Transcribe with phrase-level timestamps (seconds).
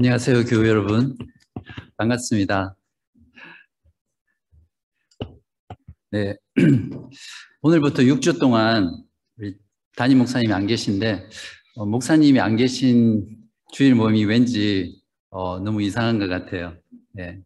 [0.00, 1.14] 안녕하세요, 교회 여러분.
[1.98, 2.74] 반갑습니다.
[6.10, 6.36] 네.
[7.60, 9.04] 오늘부터 6주 동안
[9.36, 9.58] 우리
[9.96, 11.28] 담임 목사님이 안 계신데,
[11.74, 13.26] 어, 목사님이 안 계신
[13.74, 16.78] 주일 모임이 왠지 어, 너무 이상한 것 같아요.
[17.12, 17.38] 네.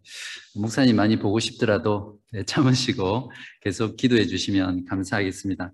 [0.54, 3.32] 목사님 많이 보고 싶더라도 네, 참으시고
[3.62, 5.72] 계속 기도해 주시면 감사하겠습니다.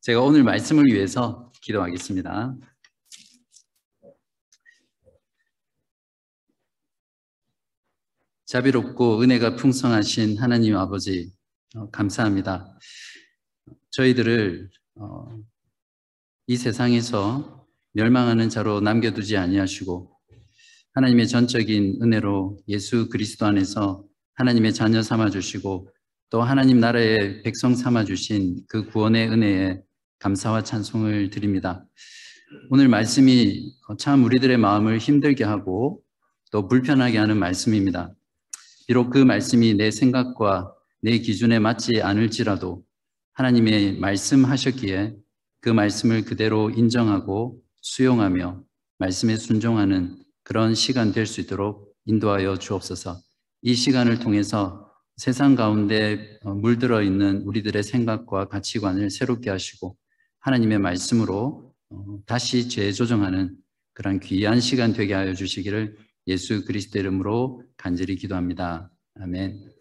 [0.00, 2.54] 제가 오늘 말씀을 위해서 기도하겠습니다.
[8.50, 11.30] 자비롭고 은혜가 풍성하신 하나님 아버지
[11.76, 12.76] 어, 감사합니다.
[13.92, 15.38] 저희들을 어,
[16.48, 20.10] 이 세상에서 멸망하는 자로 남겨두지 아니하시고
[20.94, 24.04] 하나님의 전적인 은혜로 예수 그리스도 안에서
[24.34, 25.88] 하나님의 자녀 삼아 주시고
[26.30, 29.80] 또 하나님 나라의 백성 삼아 주신 그 구원의 은혜에
[30.18, 31.86] 감사와 찬송을 드립니다.
[32.70, 36.02] 오늘 말씀이 참 우리들의 마음을 힘들게 하고
[36.50, 38.12] 또 불편하게 하는 말씀입니다.
[38.90, 42.82] 비록 그 말씀이 내 생각과 내 기준에 맞지 않을지라도
[43.34, 45.14] 하나님의 말씀하셨기에
[45.60, 48.64] 그 말씀을 그대로 인정하고 수용하며
[48.98, 53.20] 말씀에 순종하는 그런 시간 될 수 있도록 인도하여 주옵소서.
[53.62, 59.96] 이 시간을 통해서 세상 가운데 물들어 있는 우리들의 생각과 가치관을 새롭게 하시고
[60.40, 63.54] 하나님의 말씀으로 어, 다시 재조정하는
[63.94, 65.96] 그런 귀한 시간 되게 하여 주시기를
[66.26, 68.90] 예수 그리스도 이름으로 간절히 기도합니다.
[69.14, 69.72] 아멘.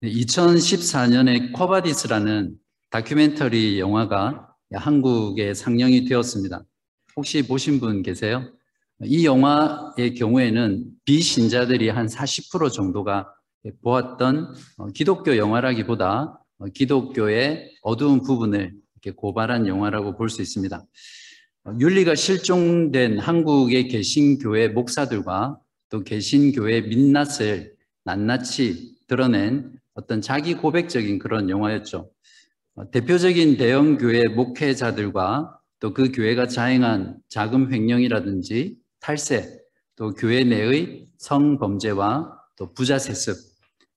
[0.00, 2.56] 네, 2014년에 코바디스라는
[2.90, 6.64] 다큐멘터리 영화가 한국에 상영이 되었습니다.
[7.14, 8.52] 혹시 보신 분 계세요?
[9.04, 13.32] 이 영화의 경우에는 비신자들이 한 40% 정도가
[13.82, 18.74] 보았던 어, 기독교 영화라기보다 어, 기독교의 어두운 부분을
[19.16, 20.84] 고발한 영화라고 볼 수 있습니다.
[21.78, 25.58] 윤리가 실종된 한국의 개신교회 목사들과
[25.90, 32.10] 또 개신교회 민낯을 낱낱이 드러낸 어떤 자기 고백적인 그런 영화였죠.
[32.90, 39.58] 대표적인 대형교회 목회자들과 또 그 교회가 자행한 자금 횡령이라든지 탈세,
[39.96, 43.36] 또 교회 내의 성범죄와 또 부자 세습,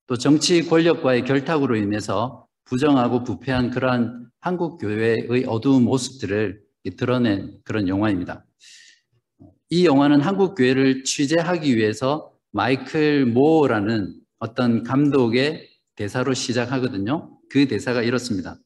[0.08, 8.44] 또 정치 권력과의 결탁으로 인해서 부정하고 부패한 그러한 한국 교회의 어두운 모습들을 드러낸 그런 영화입니다.
[9.70, 17.36] 이 영화는 한국 교회를 취재하기 위해서 마이클 모어라는 어떤 감독의 대사로 시작하거든요.
[17.50, 18.58] 그 대사가 이렇습니다.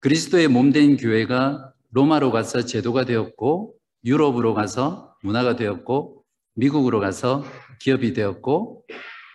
[0.00, 7.44] 그리스도의 몸된 교회가 로마로 가서 제도가 되었고 유럽으로 가서 문화가 되었고 미국으로 가서
[7.80, 8.84] 기업이 되었고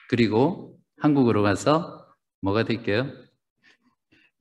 [0.09, 2.05] 그리고 한국으로 가서
[2.41, 3.09] 뭐가 될게요?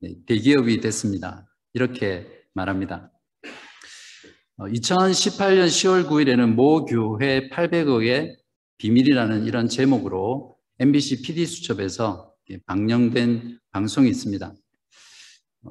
[0.01, 1.47] 네, 대기업이 됐습니다.
[1.73, 3.12] 이렇게 말합니다.
[4.59, 8.35] 2018년 10월 9일에는 모 교회 800억의
[8.77, 12.31] 비밀이라는 이런 제목으로 MBC PD 수첩에서
[12.67, 14.53] 방영된 방송이 있습니다.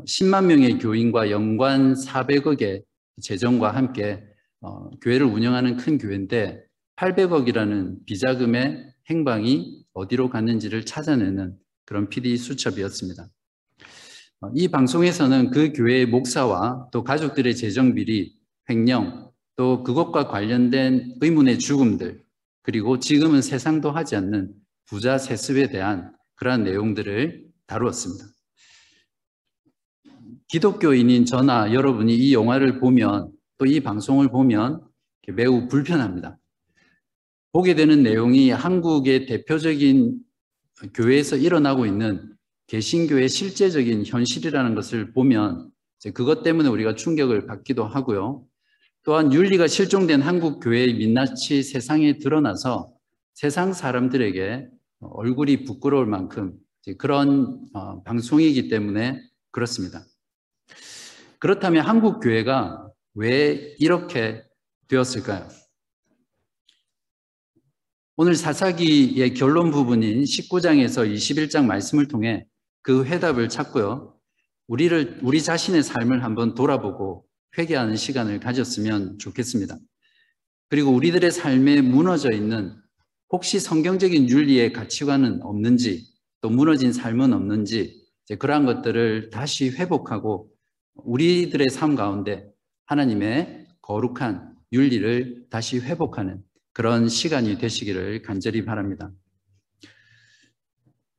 [0.07, 2.83] 10만 명의 교인과 연관 400억의
[3.21, 4.25] 재정과 함께
[4.61, 6.63] 어, 교회를 운영하는 큰 교회인데
[6.97, 13.29] 800억이라는 비자금의 행방이 어디로 갔는지를 찾아내는 그런 PD 수첩이었습니다.
[14.41, 21.59] 어, 이 방송에서는 그 교회의 목사와 또 가족들의 재정 비리, 횡령, 또 그것과 관련된 의문의
[21.59, 22.23] 죽음들,
[22.63, 24.53] 그리고 지금은 세상도 하지 않는
[24.87, 28.25] 부자 세습에 대한 그러한 내용들을 다루었습니다.
[30.49, 34.81] 기독교인인 저나 여러분이 이 영화를 보면 또 이 방송을 보면
[35.35, 36.37] 매우 불편합니다.
[37.53, 40.19] 보게 되는 내용이 한국의 대표적인
[40.95, 42.35] 교회에서 일어나고 있는
[42.67, 45.71] 개신교의 실제적인 현실이라는 것을 보면
[46.13, 48.45] 그것 때문에 우리가 충격을 받기도 하고요.
[49.05, 52.93] 또한 윤리가 실종된 한국 교회의 민낯이 세상에 드러나서
[53.35, 54.69] 세상 사람들에게
[55.01, 56.57] 얼굴이 부끄러울 만큼
[56.99, 59.21] 그런 어, 방송이기 때문에
[59.51, 60.05] 그렇습니다.
[61.41, 64.45] 그렇다면 한국 교회가 왜 이렇게
[64.87, 65.49] 되었을까요?
[68.17, 72.47] 오늘 사사기의 결론 부분인 19장에서 21장 말씀을 통해
[72.83, 74.17] 그 해답을 찾고요.
[74.69, 77.27] 우리를, 우리 자신의 삶을 한번 돌아보고
[77.57, 79.79] 회개하는 시간을 가졌으면 좋겠습니다.
[80.69, 82.75] 그리고 우리들의 삶에 무너져 있는
[83.31, 86.07] 혹시 성경적인 윤리의 가치관은 없는지
[86.41, 88.03] 또 무너진 삶은 없는지
[88.39, 90.51] 그러한 것들을 다시 회복하고
[90.95, 92.51] 우리들의 삶 가운데
[92.87, 99.11] 하나님의 거룩한 윤리를 다시 회복하는 그런 시간이 되시기를 간절히 바랍니다.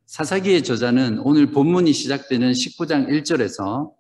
[0.05, 3.91] 사사기의 저자는 오늘 본문이 시작되는 19장 1절에서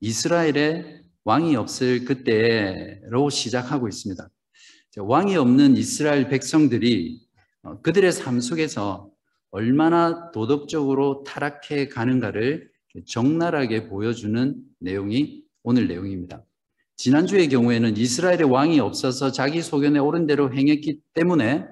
[0.00, 4.30] 이스라엘의 왕이 없을 그때로 시작하고 있습니다.
[4.96, 7.20] 왕이 없는 이스라엘 백성들이
[7.64, 9.10] 어, 그들의 삶 속에서
[9.50, 12.70] 얼마나 도덕적으로 타락해 가는가를
[13.06, 16.46] 적나라하게 보여주는 내용이 오늘 내용입니다.
[16.96, 21.66] 지난주의 경우에는 이스라엘의 왕이 없어서 자기 소견에 옳은 대로 행했기 때문에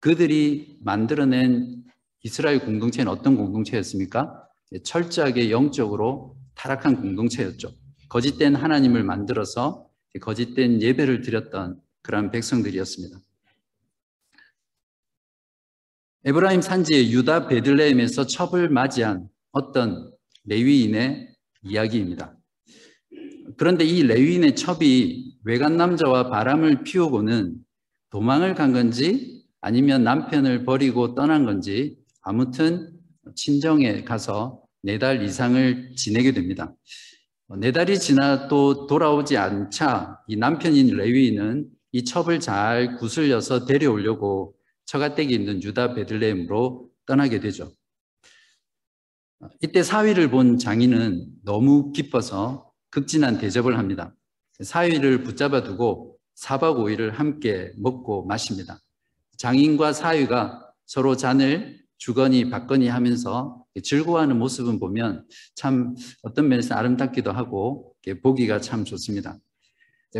[0.00, 1.84] 그들이 만들어낸
[2.24, 4.48] 이스라엘 공동체는 어떤 공동체였습니까?
[4.82, 7.85] 철저하게 영적으로 타락한 공동체였죠.
[8.08, 9.88] 거짓된 하나님을 만들어서
[10.20, 13.18] 거짓된 예배를 드렸던 그러한 백성들이었습니다.
[16.24, 20.12] 에브라임 산지의 유다 베들레헴에서 첩을 맞이한 어떤
[20.44, 22.36] 레위인의 이야기입니다.
[23.56, 27.56] 그런데 이 레위인의 첩이 외간 남자와 바람을 피우고는
[28.10, 32.92] 도망을 간 건지 아니면 남편을 버리고 떠난 건지 아무튼
[33.34, 36.72] 친정에 가서 네 달 이상을 지내게 됩니다.
[37.54, 44.56] 네 달이 지나 또 돌아오지 않자 이 남편인 레위인은 이 첩을 잘 구슬려서 데려오려고
[44.86, 47.70] 처가댁이 있는 유다 베들레헴으로 떠나게 되죠.
[49.62, 54.12] 이때 사위를 본 장인은 너무 기뻐서 극진한 대접을 합니다.
[54.60, 58.80] 사위를 붙잡아 두고 4박 5일을 함께 먹고 마십니다.
[59.38, 67.94] 장인과 사위가 서로 잔을 주거니 받거니 하면서 즐거워하는 모습은 보면 참 어떤 면에서 아름답기도 하고
[68.22, 69.38] 보기가 참 좋습니다.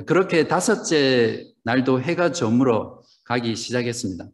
[0.07, 4.29] 그렇게 다섯째 날도 해가 저물어 가기 시작했습니다.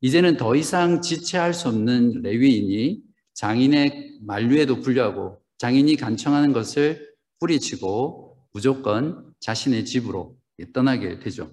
[0.00, 3.00] 이제는 더 이상 지체할 수 없는 레위인이
[3.34, 10.36] 장인의 만류에도 불구하고 장인이 간청하는 것을 뿌리치고 무조건 자신의 집으로
[10.72, 11.50] 떠나게 되죠.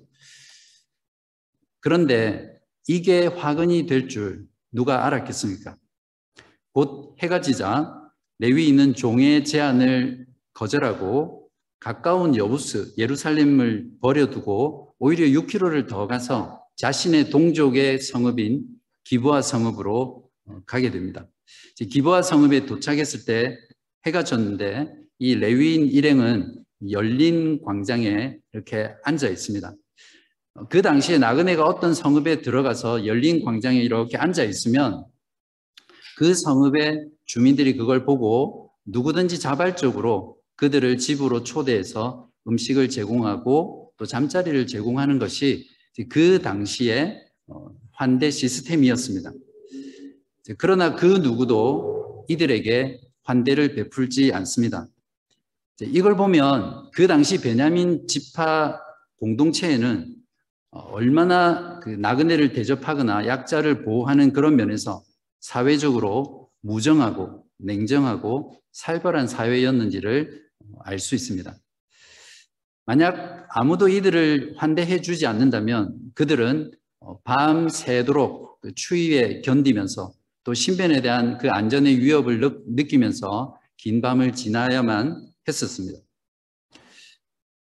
[1.80, 5.78] 그런데 이게 화근이 될 줄 누가 알았겠습니까?
[6.80, 7.94] 곧 해가 지자
[8.38, 18.64] 레위인은 종의 제안을 거절하고 가까운 여부스 예루살렘을 버려두고 오히려 6km를 더 가서 자신의 동족의 성읍인
[19.04, 21.28] 기부아 성읍으로 어, 가게 됩니다.
[21.76, 23.58] 기부아 성읍에 도착했을 때
[24.06, 29.74] 해가 졌는데 이 레위인 일행은 열린 광장에 이렇게 앉아 있습니다.
[30.54, 35.04] 어, 그 당시에 나그네가 어떤 성읍에 들어가서 열린 광장에 이렇게 앉아 있으면
[36.20, 45.18] 그 성읍의 주민들이 그걸 보고 누구든지 자발적으로 그들을 집으로 초대해서 음식을 제공하고 또 잠자리를 제공하는
[45.18, 45.70] 것이
[46.10, 47.16] 그 당시에
[47.48, 49.32] 어, 환대 시스템이었습니다.
[50.58, 54.90] 그러나 그 누구도 이들에게 환대를 베풀지 않습니다.
[55.80, 58.78] 이걸 보면 그 당시 베냐민 지파
[59.20, 60.16] 공동체에는
[60.72, 65.02] 어, 얼마나 그 나그네를 대접하거나 약자를 보호하는 그런 면에서
[65.40, 70.50] 사회적으로 무정하고 냉정하고 살벌한 사회였는지를
[70.82, 71.56] 알 수 있습니다.
[72.86, 76.72] 만약 아무도 이들을 환대해 주지 않는다면 그들은
[77.02, 80.12] 어, 밤 새도록 그 추위에 견디면서
[80.44, 86.00] 또 신변에 대한 그 안전의 위협을 느끼면서 긴 밤을 지나야만 했었습니다.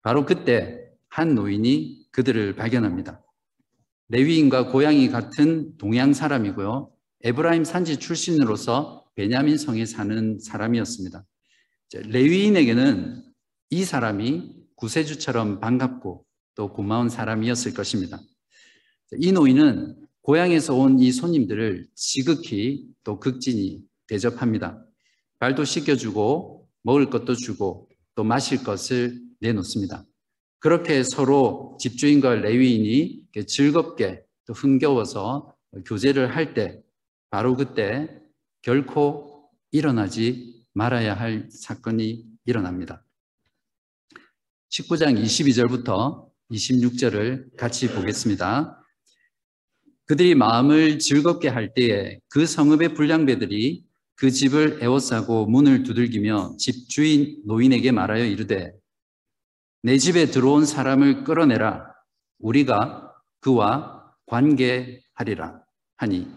[0.02, 3.22] 바로 그때 한 노인이 그들을 발견합니다.
[4.10, 6.90] 레위인과 고향이 같은 동양 사람이고요.
[7.28, 11.26] 에브라임 산지 출신으로서 베냐민 성에 사는 사람이었습니다.
[12.06, 13.22] 레위인에게는
[13.70, 18.18] 이 사람이 구세주처럼 반갑고 또 고마운 사람이었을 것입니다.
[19.18, 24.82] 이 노인은 고향에서 온 이 손님들을 지극히 또 극진히 대접합니다.
[25.40, 30.06] 발도 씻겨주고 먹을 것도 주고 또 마실 것을 내놓습니다.
[30.60, 35.54] 그렇게 서로 집주인과 레위인이 즐겁게 또 흥겨워서
[35.86, 36.87] 교제를 할 때
[37.30, 38.10] 바로 그때
[38.62, 43.04] 결코 일어나지 말아야 할 사건이 일어납니다.
[44.70, 48.82] 19장 22절부터 26절을 같이 보겠습니다.
[50.06, 57.42] 그들이 마음을 즐겁게 할 때에 그 성읍의 불량배들이 그 집을 에워싸고 문을 두들기며 집 주인
[57.46, 58.74] 노인에게 말하여 이르되
[59.84, 61.94] 내 집에 들어온 사람을 끌어내라
[62.40, 65.62] 우리가 그와 관계하리라
[65.98, 66.28] 하니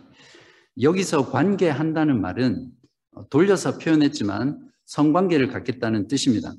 [0.81, 2.71] 여기서 관계한다는 말은
[3.29, 6.55] 돌려서 표현했지만 성관계를 갖겠다는 뜻입니다.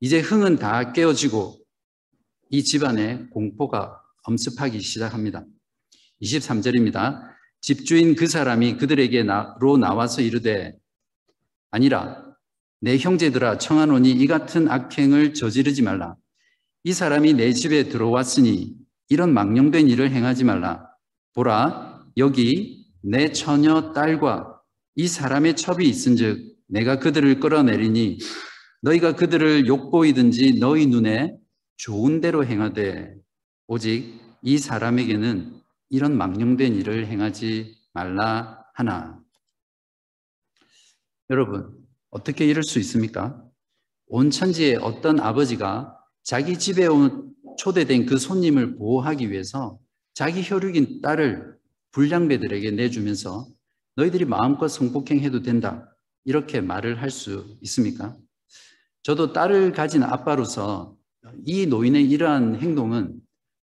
[0.00, 1.58] 이제 흥은 다 깨어지고
[2.50, 5.44] 이 집안에 공포가 엄습하기 시작합니다.
[6.22, 7.22] 23절입니다.
[7.60, 10.76] 집주인 그 사람이 그들에게로 나와서 이르되
[11.70, 12.36] 아니라
[12.80, 16.16] 내 형제들아 청하노니 이 같은 악행을 저지르지 말라.
[16.82, 18.74] 이 사람이 내 집에 들어왔으니
[19.08, 20.88] 이런 망령된 일을 행하지 말라.
[21.34, 24.60] 보라 여기 내 처녀 딸과
[24.94, 28.18] 이 사람의 첩이 있은즉 내가 그들을 끌어내리니
[28.82, 31.36] 너희가 그들을 욕보이든지 너희 눈에
[31.76, 33.14] 좋은 대로 행하되
[33.66, 39.20] 오직 이 사람에게는 이런 망령된 일을 행하지 말라 하나.
[41.30, 41.70] 여러분,
[42.10, 43.42] 어떻게 이럴 수 있습니까?
[44.06, 49.78] 온 천지에 어떤 아버지가 자기 집에 온 초대된 그 손님을 보호하기 위해서
[50.14, 51.56] 자기 혈육인 딸을
[51.92, 53.48] 불량배들에게 내주면서
[53.96, 55.88] 너희들이 마음껏 성폭행해도 된다.
[56.24, 58.16] 이렇게 말을 할 수 있습니까?
[59.02, 60.96] 저도 딸을 가진 아빠로서
[61.44, 63.20] 이 노인의 이러한 행동은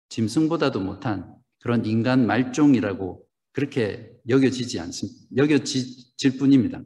[0.09, 5.19] 짐승보다도 못한 그런 인간 말종이라고 그렇게 여겨지지 않습니다.
[5.35, 6.81] 여겨질 뿐입니다.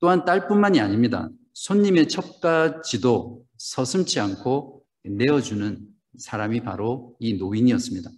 [0.00, 1.28] 또한 딸뿐만이 아닙니다.
[1.54, 5.88] 손님의 첩까지도 서슴지 않고 내어주는
[6.18, 8.10] 사람이 바로 이 노인이었습니다.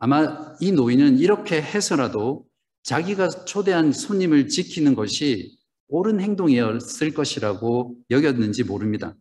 [0.00, 2.46] 아마 이 노인은 이렇게 해서라도
[2.82, 9.14] 자기가 초대한 손님을 지키는 것이 옳은 행동이었을 것이라고 여겼는지 모릅니다.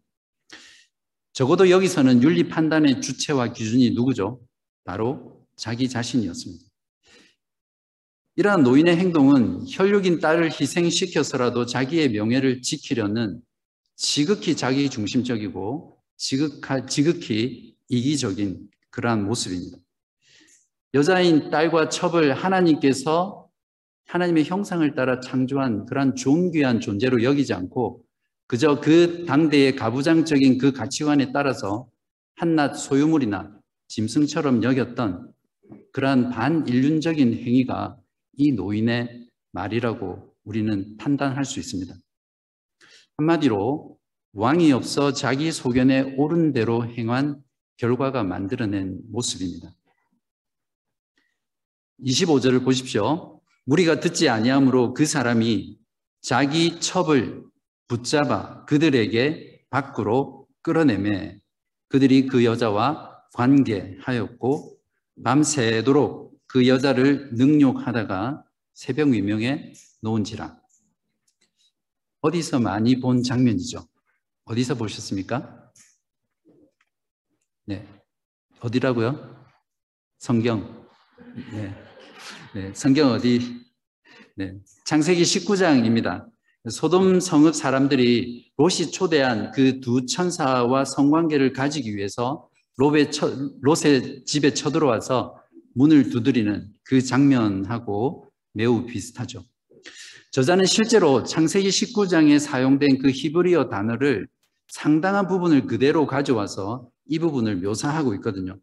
[1.33, 4.39] 적어도 여기서는 윤리 판단의 주체와 기준이 누구죠?
[4.86, 6.63] 바로 자기 자신이었습니다.
[8.38, 13.41] 이러한 노인의 행동은 혈육인 딸을 희생시켜서라도 자기의 명예를 지키려는
[13.98, 19.77] 지극히 자기 중심적이고 지극히 이기적인 그러한 모습입니다.
[20.93, 23.48] 여자인 딸과 첩을 하나님께서
[24.08, 28.03] 하나님의 형상을 따라 창조한 그러한 존귀한 존재로 여기지 않고
[28.48, 31.88] 그저 그 당대의 가부장적인 그 가치관에 따라서
[32.38, 33.55] 한낱 소유물이나
[33.89, 35.31] 짐승처럼 여겼던
[35.91, 37.98] 그러한 반인륜적인 행위가
[38.38, 41.93] 이 노인의 말이라고 우리는 판단할 수 있습니다.
[43.17, 43.98] 한마디로
[44.34, 47.43] 왕이 없어 자기 소견에 옳은 대로 행한
[47.77, 49.72] 결과가 만들어낸 모습입니다.
[52.06, 53.41] 25절을 보십시오.
[53.65, 55.77] 우리가 듣지 아니함으로 그 사람이
[56.22, 57.44] 자기 첩을
[57.88, 61.39] 붙잡아 그들에게 밖으로 끌어내매
[61.88, 64.77] 그들이 그 여자와 관계하였고
[65.24, 70.58] 밤새도록 그 여자를 능욕하다가 새벽 위명에 놓은지라.
[72.22, 73.88] 어디서 많이 본 장면이죠?
[74.46, 75.72] 어디서 보셨습니까?
[77.65, 77.88] 네.
[78.62, 79.46] 어디라고요?
[80.18, 80.88] 성경.
[81.51, 81.88] 네.
[82.53, 82.71] 네.
[82.73, 83.61] 성경 어디?
[84.35, 84.53] 네.
[84.85, 86.25] 창세기 19장입니다.
[86.69, 93.29] 소돔 성읍 사람들이 롯이 초대한 그 두 천사와 성관계를 가지기 위해서 롯의, 처,
[93.61, 95.35] 롯의 집에 쳐들어와서
[95.75, 99.43] 문을 두드리는 그 장면하고 매우 비슷하죠.
[100.31, 104.27] 저자는 실제로 창세기 19장에 사용된 그 히브리어 단어를
[104.67, 108.57] 상당한 부분을 그대로 가져와서 이 부분을 묘사하고 있거든요.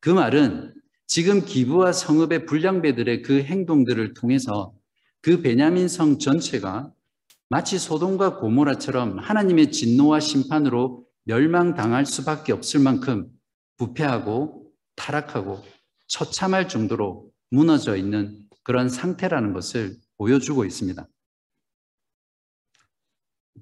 [0.00, 0.74] 그 말은
[1.14, 4.72] 지금 기부와 성읍의 불량배들의 그 행동들을 통해서
[5.20, 6.90] 그 베냐민 성 전체가
[7.50, 13.28] 마치 소돔과 고모라처럼 하나님의 진노와 심판으로 멸망당할 수밖에 없을 만큼
[13.76, 15.62] 부패하고 타락하고
[16.06, 21.06] 처참할 정도로 무너져 있는 그런 상태라는 것을 보여주고 있습니다.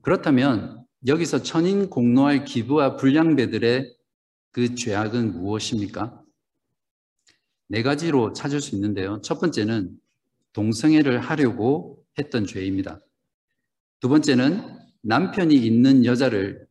[0.02, 3.92] 그렇다면 여기서 천인 공로할 기부와 불량배들의
[4.52, 6.22] 그 죄악은 무엇입니까?
[7.72, 9.20] 네 가지로 찾을 수 있는데요.
[9.22, 9.96] 첫 번째는
[10.54, 13.00] 동성애를 하려고 했던 죄입니다.
[14.00, 16.66] 두 번째는 남편이 있는 여자를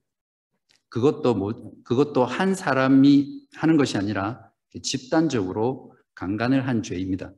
[0.89, 4.51] 그것도 뭐, 그것도 한 사람이 하는 것이 아니라
[4.84, 7.32] 집단적으로 강간을 한 죄입니다.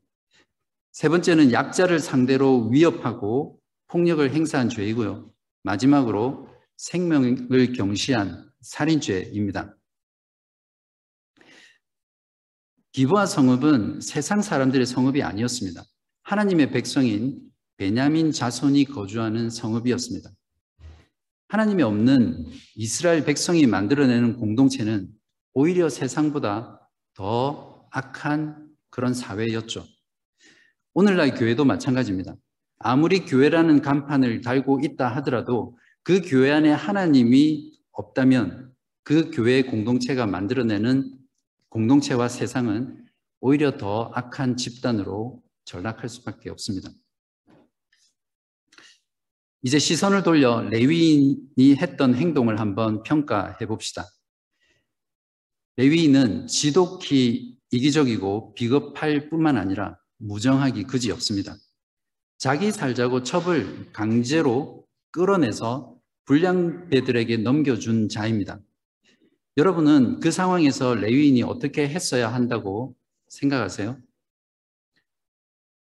[0.91, 5.31] 세 번째는 약자를 상대로 위협하고 폭력을 행사한 죄이고요.
[5.61, 9.77] 마지막으로 생명을 경시한 살인죄입니다.
[12.93, 15.81] 기부와 성읍은 세상 사람들의 성읍이 아니었습니다.
[16.23, 17.39] 하나님의 백성인
[17.77, 20.29] 베냐민 자손이 거주하는 성읍이었습니다.
[21.47, 22.45] 하나님이 없는
[22.75, 25.09] 이스라엘 백성이 만들어내는 공동체는
[25.53, 29.85] 오히려 세상보다 더 악한 그런 사회였죠.
[30.93, 32.35] 오늘날 교회도 마찬가지입니다.
[32.79, 41.20] 아무리 교회라는 간판을 달고 있다 하더라도 그 교회 안에 하나님이 없다면 그 교회 공동체가 만들어내는
[41.71, 43.05] 공동체와 세상은
[43.39, 46.89] 오히려 더 악한 집단으로 전락할 수밖에 없습니다.
[49.63, 54.05] 이제 시선을 돌려 레위인이 했던 행동을 한번 평가해 봅시다.
[55.77, 61.55] 레위인은 지독히 이기적이고 비겁할 뿐만 아니라 무정하기 그지 없습니다.
[62.37, 68.59] 자기 살자고 첩을 강제로 끌어내서 불량배들에게 넘겨준 자입니다.
[69.57, 72.95] 여러분은 그 상황에서 레위인이 어떻게 했어야 한다고
[73.27, 73.97] 생각하세요?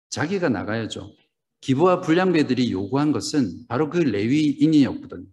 [0.09, 1.13] 자기가 나가야죠.
[1.61, 5.25] 기부와 불량배들이 요구한 것은 바로 그 레위인이었거든.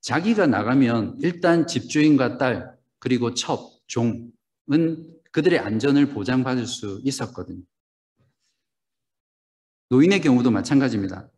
[0.00, 4.32] 자기가 나가면 일단 집주인과 딸 그리고 첩, 종은
[5.30, 7.62] 그들의 안전을 보장받을 수 있었거든요.
[9.90, 11.28] 노인의 경우도 마찬가지입니다.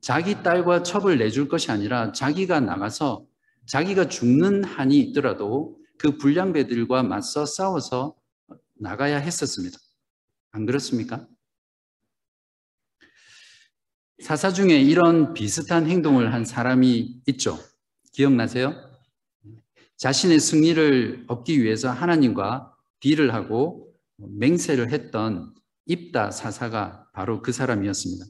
[0.00, 3.26] 자기 딸과 첩을 내줄 것이 아니라 자기가 나가서
[3.70, 8.16] 자기가 죽는 한이 있더라도 그 불량배들과 맞서 싸워서
[8.74, 9.78] 나가야 했었습니다.
[10.50, 11.28] 안 그렇습니까?
[14.24, 17.60] 사사 중에 이런 비슷한 행동을 한 사람이 있죠.
[18.12, 18.74] 기억나세요?
[19.98, 25.54] 자신의 승리를 얻기 위해서 하나님과 딜을 하고 맹세를 했던
[25.86, 28.24] 입다 사사가 바로 그 사람이었습니다.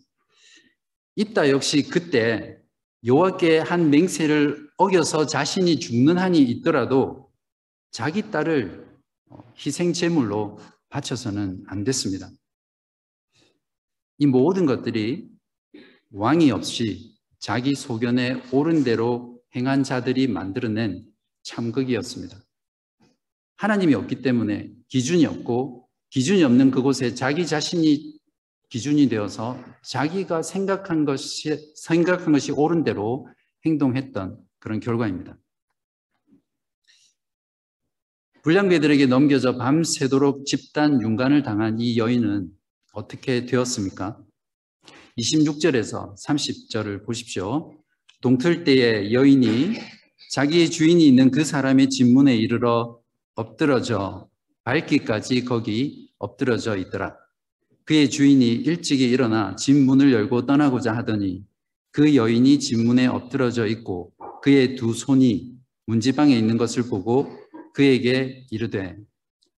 [1.17, 2.60] 입다 역시 그때
[3.05, 7.31] 여호와께 한 맹세를 어겨서 자신이 죽는 한이 있더라도
[7.91, 8.87] 자기 딸을
[9.57, 10.59] 희생 제물로
[10.91, 12.31] 바쳐서는 안 됐습니다.
[14.19, 15.31] 이 모든 것들이
[16.13, 21.07] 왕이 없이 자기 소견에 옳은 대로 행한 자들이 만들어낸
[21.43, 22.37] 참극이었습니다.
[23.57, 28.20] 하나님이 없기 때문에 기준이 없고 기준이 없는 그곳에 자기 자신이
[28.71, 33.29] 기준이 되어서 자기가 생각한 것이 생각한 것이 옳은 대로
[33.67, 35.37] 행동했던 그런 결과입니다.
[38.43, 42.49] 불량배들에게 넘겨져 밤새도록 집단 윤간을 당한 이 여인은
[42.95, 44.19] 어떻게 되었습니까?
[45.19, 47.75] 26절에서 30절을 보십시오.
[48.23, 49.75] 동틀 때에 여인이
[50.31, 53.01] 자기의 주인이 있는 그 사람의 집문에 이르러
[53.35, 54.29] 엎드러져
[54.65, 57.17] 밝기까지 거기 엎드러져 있더라.
[57.91, 61.45] 그의 주인이 일찍이 일어나 집 문을 열고 떠나고자 하더니
[61.91, 64.13] 그 여인이 집 문에 엎드러져 있고
[64.45, 65.57] 그의 두 손이
[65.87, 67.37] 문지방에 있는 것을 보고
[67.75, 68.97] 그에게 이르되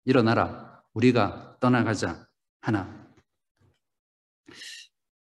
[0.05, 2.25] 일어나라 우리가 떠나가자
[2.61, 3.05] 하나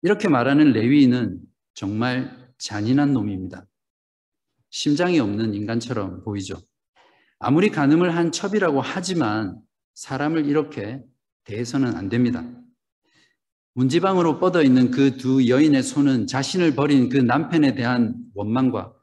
[0.03, 1.39] 이렇게 말하는 레위인은
[1.75, 3.69] 정말 잔인한 놈입니다.
[4.71, 6.61] 심장이 없는 인간처럼 보이죠.
[7.39, 9.61] 아무리 간음을 한 첩이라고 하지만
[9.95, 11.05] 사람을 이렇게
[11.45, 12.45] 대해서는 안 됩니다.
[13.77, 18.95] 문지방으로 뻗어 있는 그 두 여인의 손은 자신을 버린 그 남편에 대한 원망과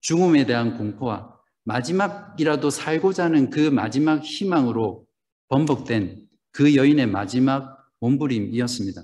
[0.00, 5.06] 죽음에 대한 공포와 마지막이라도 살고자 하는 그 마지막 희망으로
[5.48, 9.02] 번복된 그 여인의 마지막 몸부림이었습니다.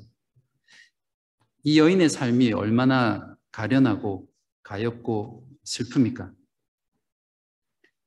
[1.64, 4.26] 이 여인의 삶이 얼마나 가련하고
[4.62, 6.34] 가엽고 슬픕니까?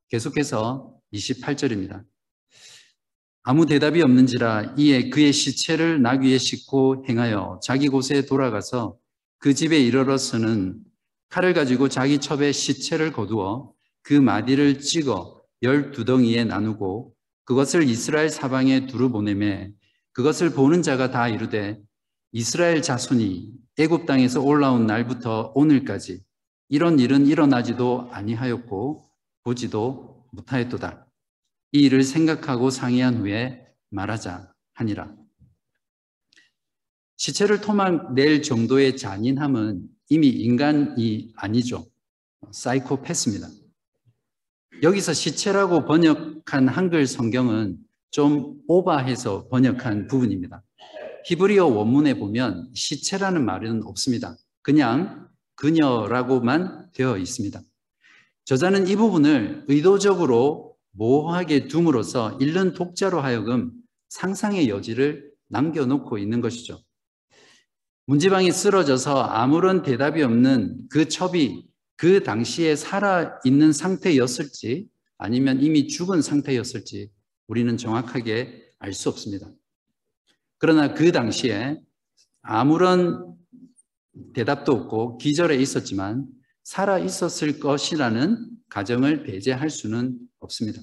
[0.09, 2.03] 계속해서 28절입니다.
[3.43, 8.97] 아무 대답이 없는지라 이에 그의 시체를 나귀에 싣고 행하여 자기 곳에 돌아가서
[9.39, 10.79] 그 집에 이르러서는
[11.29, 13.73] 칼을 가지고 자기 첩에 시체를 거두어
[14.03, 19.71] 그 마디를 찍어 열 두 덩이에 나누고 그것을 이스라엘 사방에 두루 보내매
[20.13, 21.79] 그것을 보는 자가 다 이르되
[22.31, 26.21] 이스라엘 자손이 애굽 땅에서 올라온 날부터 오늘까지
[26.69, 29.09] 이런 일은 일어나지도 아니하였고
[29.43, 31.10] 보지도 못하였도다.
[31.73, 35.13] 이 일을 생각하고 상의한 후에 말하자 하니라.
[37.17, 41.85] 시체를 토막낼 정도의 잔인함은 이미 인간이 아니죠.
[42.51, 43.47] 사이코패스입니다.
[44.83, 47.77] 여기서 시체라고 번역한 한글 성경은
[48.09, 50.63] 좀 오바해서 번역한 부분입니다.
[51.25, 54.35] 히브리어 원문에 보면 시체라는 말은 없습니다.
[54.61, 57.61] 그냥 그녀라고만 되어 있습니다.
[58.45, 63.71] 저자는 이 부분을 의도적으로 모호하게 둠으로써 읽는 독자로 하여금
[64.09, 66.81] 상상의 여지를 남겨놓고 있는 것이죠.
[68.07, 77.11] 문지방이 쓰러져서 아무런 대답이 없는 그 첩이 그 당시에 살아있는 상태였을지 아니면 이미 죽은 상태였을지
[77.47, 79.47] 우리는 정확하게 알 수 없습니다.
[80.57, 81.79] 그러나 그 당시에
[82.41, 83.35] 아무런
[84.33, 86.25] 대답도 없고 기절해 있었지만
[86.63, 90.81] 살아 있었을 것이라는 가정을 배제할 수는 없습니다.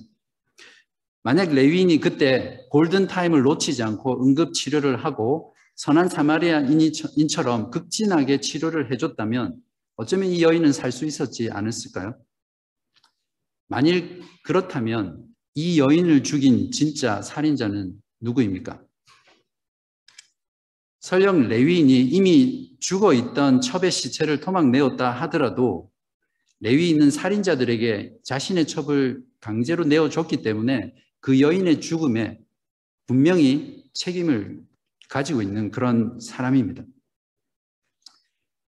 [1.23, 9.57] 만약 레위인이 그때 골든 타임을 놓치지 않고 응급 치료를 하고 선한 사마리아인처럼 극진하게 치료를 해줬다면
[9.97, 12.17] 어쩌면 이 여인은 살 수 있었지 않았을까요?
[13.67, 18.83] 만일 그렇다면 이 여인을 죽인 진짜 살인자는 누구입니까?
[21.09, 25.91] 설령 레위인이 이미 죽어 있던 첩의 시체를 토막내었다 하더라도
[26.61, 32.39] 레위인은 살인자들에게 자신의 첩을 강제로 내어줬기 때문에 그 여인의 죽음에
[33.07, 34.61] 분명히 책임을
[35.09, 36.85] 가지고 있는 그런 사람입니다.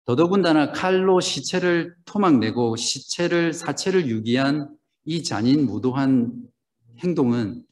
[0.04, 6.34] 더더군다나 칼로 시체를 토막내고 시체를 사체를 유기한 이 잔인 무도한
[7.00, 7.64] 행동은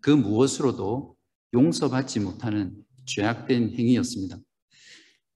[0.00, 1.16] 그 무엇으로도
[1.54, 4.38] 용서받지 못하는 죄악된 행위였습니다.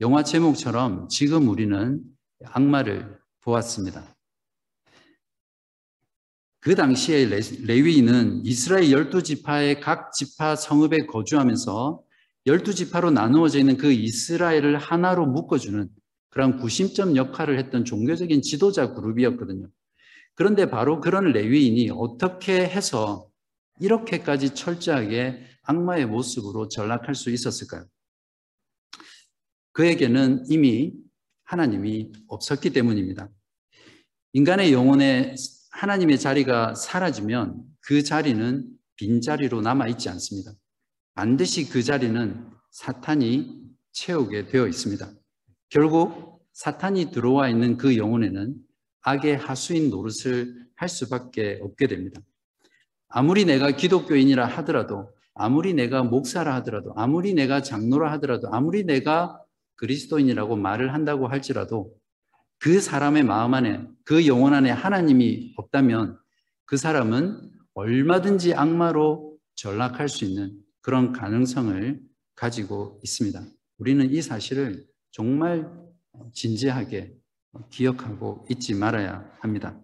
[0.01, 2.03] 영화 제목처럼 지금 우리는
[2.45, 4.15] 악마를 보았습니다.
[6.61, 7.31] 그 당시에
[7.65, 12.03] 레위인은 이스라엘 열두 지파의 각 지파 성읍에 거주하면서
[12.47, 15.89] 열두 지파로 나누어져 있는 그 이스라엘을 하나로 묶어주는
[16.29, 19.69] 그런 구심점 역할을 했던 종교적인 지도자 그룹이었거든요.
[20.35, 23.29] 그런데 바로 그런 레위인이 어떻게 해서
[23.81, 27.87] 이렇게까지 철저하게 악마의 모습으로 전락할 수 있었을까요?
[29.73, 30.95] 그에게는 이미
[31.45, 33.29] 하나님이 없었기 때문입니다.
[34.33, 35.35] 인간의 영혼에
[35.71, 40.53] 하나님의 자리가 사라지면 그 자리는 빈자리로 남아있지 않습니다.
[41.15, 45.11] 반드시 그 자리는 사탄이 채우게 되어 있습니다.
[45.69, 48.55] 결국 사탄이 들어와 있는 그 영혼에는
[49.03, 52.21] 악의 하수인 노릇을 할 수밖에 없게 됩니다.
[53.09, 59.41] 아무리 내가 기독교인이라 하더라도, 아무리 내가 목사라 하더라도, 아무리 내가 장로라 하더라도, 아무리 내가
[59.77, 61.95] 그리스도인이라고 말을 한다고 할지라도
[62.59, 66.19] 그 사람의 마음 안에, 그 영혼 안에 하나님이 없다면
[66.65, 72.01] 그 사람은 얼마든지 악마로 전락할 수 있는 그런 가능성을
[72.35, 73.45] 가지고 있습니다.
[73.79, 75.71] 우리는 이 사실을 정말
[76.33, 77.15] 진지하게
[77.71, 79.79] 기억하고 잊지 말아야 합니다.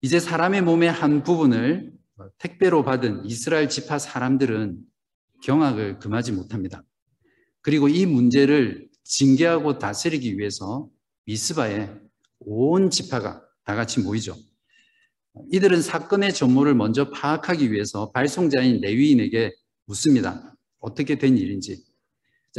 [0.00, 1.92] 이제 사람의 몸의 한 부분을
[2.38, 4.78] 택배로 받은 이스라엘 지파 사람들은
[5.42, 6.82] 경악을 금하지 못합니다.
[7.60, 10.88] 그리고 이 문제를 징계하고 다스리기 위해서
[11.26, 11.90] 미스바에
[12.40, 14.36] 온 지파가 다 같이 모이죠.
[15.50, 19.52] 이들은 사건의 전모를 먼저 파악하기 위해서 발송자인 레위인에게
[19.86, 20.54] 묻습니다.
[20.78, 21.82] 어떻게 된 일인지.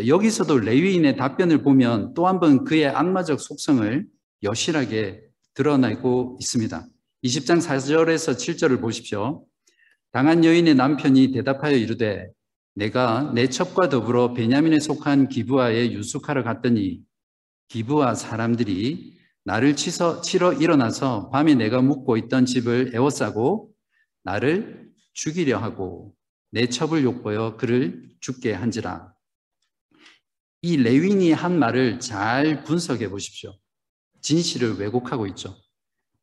[0.07, 4.07] 여기서도 레위인의 답변을 보면 또 한 번 그의 악마적 속성을
[4.41, 5.21] 여실하게
[5.53, 6.87] 드러내고 있습니다.
[7.23, 9.45] 20장 4절에서 7절을 보십시오.
[10.11, 12.27] 당한 여인의 남편이 대답하여 이르되
[12.75, 16.99] 내가 내 첩과 더불어 베냐민에 속한 기부하에 유숙하러 갔더니
[17.69, 23.71] 기부하 사람들이 나를 치서, 치러 일어나서 밤에 내가 묵고 있던 집을 에워싸고
[24.23, 26.13] 나를 죽이려 하고
[26.51, 29.13] 내 첩을 욕보여 그를 죽게 한지라.
[30.61, 33.57] 이 레윈이 한 말을 잘 분석해 보십시오.
[34.21, 35.62] 진실을 왜곡하고 있죠.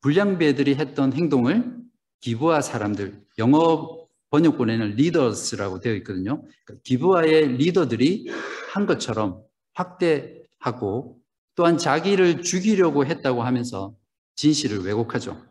[0.01, 1.77] 불량배들이 했던 행동을
[2.21, 6.43] 기부하 사람들, 영어 번역본에는 리더스라고 되어 있거든요.
[6.65, 8.29] 그러니까 기부와의 리더들이
[8.73, 9.43] 한 것처럼
[9.75, 11.19] 확대하고
[11.55, 13.95] 또한 자기를 죽이려고 했다고 하면서
[14.37, 15.45] 진실을 왜곡하죠.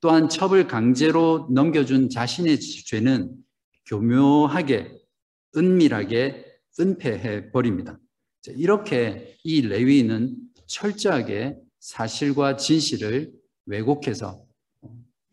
[0.00, 3.34] 또한 첩을 강제로 넘겨준 자신의 죄는
[3.86, 4.92] 교묘하게
[5.56, 6.44] 은밀하게
[6.78, 7.98] 은폐해 버립니다.
[8.48, 13.32] 이렇게 이 레위인은 철저하게 사실과 진실을
[13.68, 14.42] 왜곡해서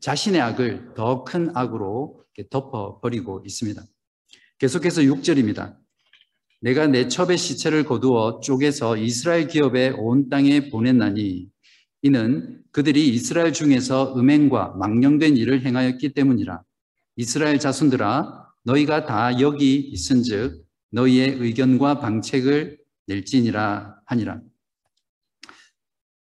[0.02, 3.82] 자신의 악을 더 큰 악으로 덮어버리고 있습니다.
[4.60, 5.78] 계속해서 6절입니다.
[6.62, 11.48] 내가 내 첩의 시체를 거두어 쪼개서 이스라엘 기업의 온 땅에 보냈나니
[12.02, 16.62] 이는 그들이 이스라엘 중에서 음행과 망령된 일을 행하였기 때문이라.
[17.16, 24.42] 이스라엘 자손들아 너희가 다 여기 있은즉 너희의 의견과 방책을 낼지니라 하니라.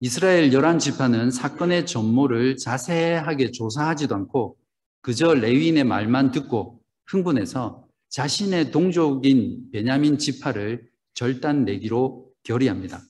[0.04, 4.56] 이스라엘 열한 지파는 사건의 전모를 자세하게 조사하지도 않고
[5.00, 13.00] 그저 레위인의 말만 듣고 흥분해서 자신의 동족인 베냐민 지파를 절단 내기로 결의합니다.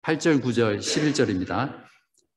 [0.00, 1.82] 8절, 9절, 11절입니다.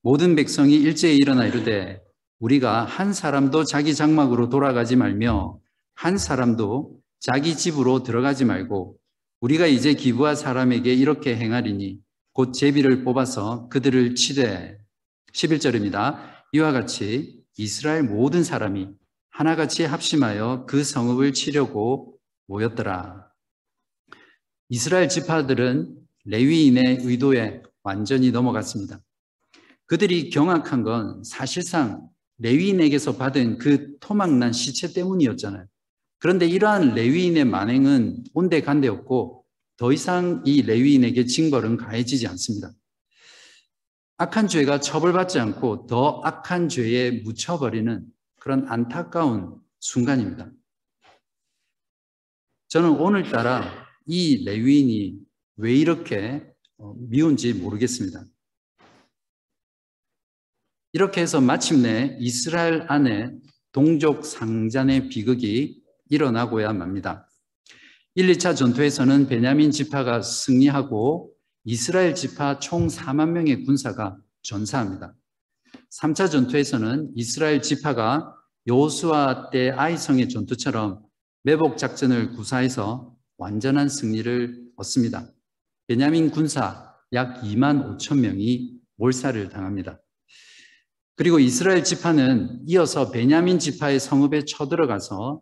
[0.01, 2.01] 모든 백성이 일제히 일어나 이르되
[2.39, 5.57] 우리가 한 사람도 자기 장막으로 돌아가지 말며
[5.95, 8.97] 한 사람도 자기 집으로 들어가지 말고
[9.39, 12.01] 우리가 이제 기부한 사람에게 이렇게 행하리니
[12.33, 14.77] 곧 제비를 뽑아서 그들을 치되
[15.33, 16.19] 11절입니다.
[16.53, 18.89] 이와 같이 이스라엘 모든 사람이
[19.29, 22.17] 하나같이 합심하여 그 성읍을 치려고
[22.47, 23.29] 모였더라.
[24.69, 29.01] 이스라엘 지파들은 레위인의 의도에 완전히 넘어갔습니다.
[29.85, 35.65] 그들이 경악한 건 사실상 레위인에게서 받은 그 토막난 시체 때문이었잖아요.
[36.19, 39.40] 그런데 이러한 레위인의 만행은 온데간데없고
[39.81, 42.71] 더 이상 이 레위인에게 징벌은 가해지지 않습니다.
[44.17, 48.05] 악한 죄가 처벌받지 않고 더 악한 죄에 묻혀버리는
[48.39, 50.51] 그런 안타까운 순간입니다.
[52.67, 53.73] 저는 오늘따라
[54.05, 55.17] 이 레위인이
[55.55, 56.45] 왜 이렇게
[56.77, 58.23] 어, 미운지 모르겠습니다.
[60.93, 63.31] 이렇게 해서 마침내 이스라엘 안에
[63.71, 67.30] 동족 상잔의 비극이 일어나고야 맙니다.
[68.15, 71.31] 1, 2차 전투에서는 베냐민 지파가 승리하고
[71.63, 75.15] 이스라엘 지파 총 4만 명의 군사가 전사합니다.
[75.97, 78.35] 3차 전투에서는 이스라엘 지파가
[78.67, 81.01] 요수아 때 아이성의 전투처럼
[81.43, 85.31] 매복 작전을 구사해서 완전한 승리를 얻습니다.
[85.87, 90.01] 베냐민 군사 약 2만 5천 명이 몰살을 당합니다.
[91.15, 95.41] 그리고 이스라엘 지파는 이어서 베냐민 지파의 성읍에 쳐들어가서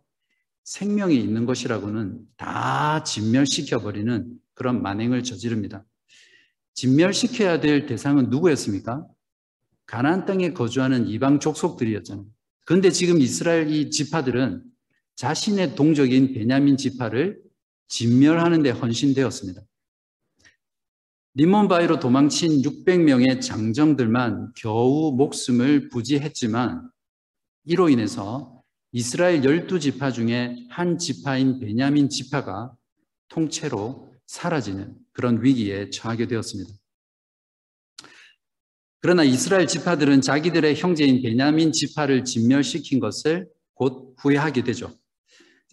[0.70, 5.84] 생명이 있는 것이라고는 다 진멸시켜버리는 그런 만행을 저지릅니다.
[6.74, 9.04] 진멸시켜야 될 대상은 누구였습니까?
[9.86, 12.24] 가나안 땅에 거주하는 이방 족속들이었잖아요.
[12.66, 14.62] 그런데 지금 이스라엘 이 지파들은
[15.16, 17.42] 자신의 동족인 베냐민 지파를
[17.88, 19.62] 진멸하는 데 헌신되었습니다.
[21.34, 26.88] 리몬바이로 도망친 600명의 장정들만 겨우 목숨을 부지했지만
[27.64, 28.59] 이로 인해서
[28.92, 32.74] 이스라엘 12지파 중에 한 지파인 베냐민 지파가
[33.28, 36.72] 통째로 사라지는 그런 위기에 처하게 되었습니다.
[39.00, 44.92] 그러나 이스라엘 지파들은 자기들의 형제인 베냐민 지파를 진멸시킨 것을 곧 후회하게 되죠.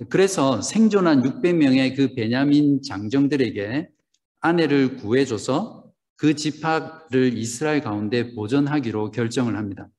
[0.10, 3.90] 그래서 생존한 600명의 그 베냐민 장정들에게
[4.42, 9.90] 아내를 구해줘서 그 지파를 이스라엘 가운데 보존하기로 결정을 합니다.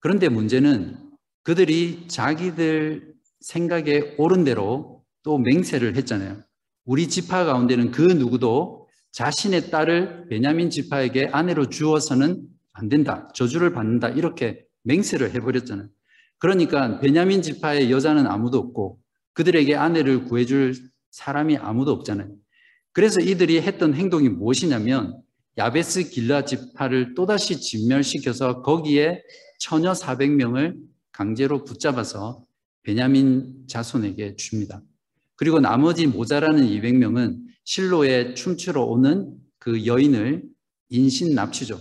[0.00, 1.11] 그런데 문제는
[1.42, 6.40] 그들이 자기들 생각에 옳은 대로 또 맹세를 했잖아요.
[6.84, 13.28] 우리 지파 가운데는 그 누구도 자신의 딸을 베냐민 지파에게 아내로 주어서는 안 된다.
[13.34, 14.08] 저주를 받는다.
[14.08, 15.88] 이렇게 맹세를 해버렸잖아요.
[16.38, 18.98] 그러니까 베냐민 지파의 여자는 아무도 없고
[19.34, 20.74] 그들에게 아내를 구해줄
[21.10, 22.28] 사람이 아무도 없잖아요.
[22.92, 25.20] 그래서 이들이 했던 행동이 무엇이냐면
[25.58, 29.22] 야베스 길라 지파를 또다시 진멸시켜서 거기에
[29.58, 32.44] 처녀 400명을 강제로 붙잡아서
[32.82, 34.82] 베냐민 자손에게 줍니다.
[35.36, 40.42] 그리고 나머지 모자라는 200명은 실로에 춤추러 오는 그 여인을
[40.88, 41.80] 인신 납치죠.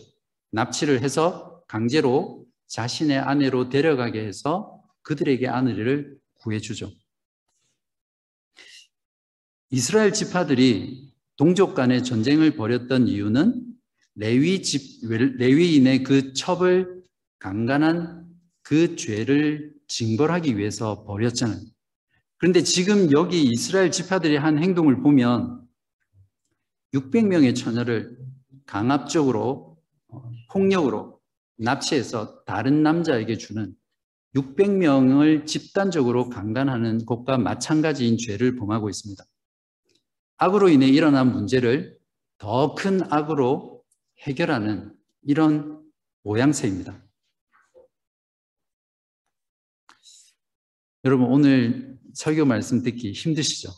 [0.52, 6.92] 납치를 해서 강제로 자신의 아내로 데려가게 해서 그들에게 아내를 구해주죠.
[9.70, 13.66] 이스라엘 지파들이 동족 간의 전쟁을 벌였던 이유는
[14.16, 17.04] 레위 집, 레위인의 그 첩을
[17.40, 18.31] 강간한
[18.72, 21.60] 그 죄를 징벌하기 위해서 벌였잖아요.
[22.38, 25.68] 그런데 지금 여기 이스라엘 지파들이 한 행동을 보면
[26.94, 28.18] 600명의 처녀를
[28.66, 31.20] 강압적으로 어, 폭력으로
[31.58, 33.76] 납치해서 다른 남자에게 주는
[34.36, 39.22] 600명을 집단적으로 강간하는 것과 마찬가지인 죄를 범하고 있습니다.
[40.38, 41.98] 악으로 인해 일어난 문제를
[42.38, 43.84] 더 큰 악으로
[44.22, 45.84] 해결하는 이런
[46.24, 47.11] 모양새입니다.
[51.04, 53.72] 여러분 오늘 설교 말씀 듣기 힘드시죠?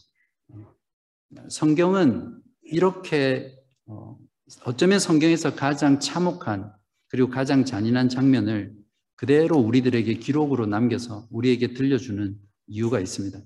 [1.50, 4.18] 성경은 이렇게 어,
[4.66, 6.74] 어쩌면 성경에서 가장 참혹한
[7.08, 8.76] 그리고 가장 잔인한 장면을
[9.16, 13.40] 그대로 우리들에게 기록으로 남겨서 우리에게 들려주는 이유가 있습니다.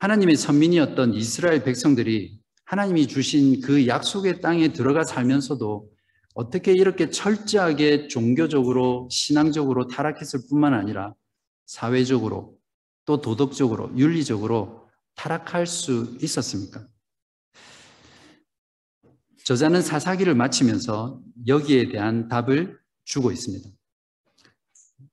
[0.00, 5.95] 하나님의 선민이었던 이스라엘 백성들이 하나님이 주신 그 약속의 땅에 들어가 살면서도
[6.36, 11.14] 어떻게 이렇게 철저하게 종교적으로 신앙적으로 타락했을 뿐만 아니라
[11.64, 12.58] 사회적으로
[13.06, 16.86] 또 도덕적으로 윤리적으로 타락할 수 있었습니까?
[19.44, 23.70] 저자는 사사기를 마치면서 여기에 대한 답을 주고 있습니다.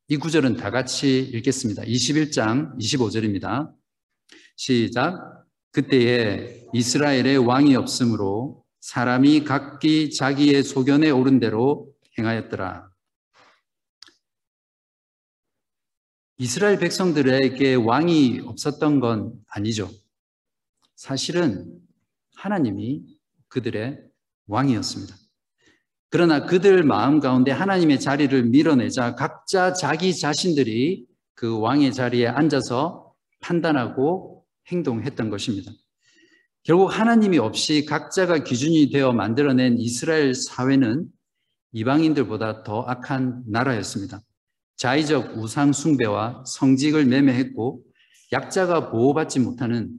[0.10, 1.84] 이 구절은 다 같이 읽겠습니다.
[1.84, 3.74] 21장 25절입니다.
[4.58, 5.46] 시작.
[5.72, 12.90] 그때에 이스라엘의 왕이 없으므로 사람이 각기 자기의 소견에 오른 대로 행하였더라.
[16.38, 19.90] 이스라엘 백성들에게 왕이 없었던 건 아니죠.
[20.98, 21.80] 사실은
[22.36, 23.06] 하나님이
[23.48, 24.04] 그들의
[24.48, 25.16] 왕이었습니다.
[26.10, 34.46] 그러나 그들 마음 가운데 하나님의 자리를 밀어내자 각자 자기 자신들이 그 왕의 자리에 앉아서 판단하고
[34.68, 35.72] 행동했던 것입니다.
[36.64, 41.08] 결국 하나님이 없이 각자가 기준이 되어 만들어낸 이스라엘 사회는
[41.74, 44.22] 이방인들보다 더 악한 나라였습니다.
[44.78, 47.84] 자의적 우상 숭배와 성직을 매매했고
[48.32, 49.92] 약자가 보호받지 못하는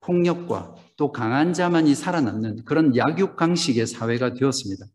[0.00, 4.86] 폭력과 또 강한 자만이 살아남는 그런 약육강식의 사회가 되었습니다.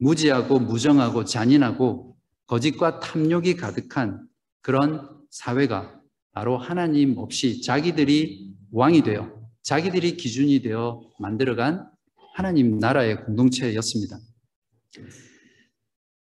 [0.00, 4.26] 무지하고 무정하고 잔인하고 거짓과 탐욕이 가득한
[4.60, 5.98] 그런 사회가
[6.32, 11.90] 바로 하나님 없이 자기들이 왕이 되어 자기들이 기준이 되어 만들어간
[12.34, 14.18] 하나님 나라의 공동체였습니다.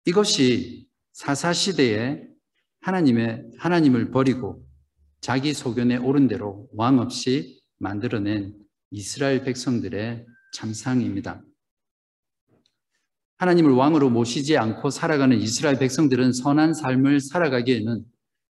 [0.05, 2.23] 이것이 사사 시대에
[2.81, 4.65] 하나님의 하나님을 버리고
[5.21, 8.55] 자기 소견에 옳은 대로 왕 없이 만들어낸
[8.91, 11.43] 이스라엘 백성들의 참상입니다.
[13.39, 18.05] 하나님을 왕으로 모시지 않고 살아가는 이스라엘 백성들은 선한 삶을 살아가기에는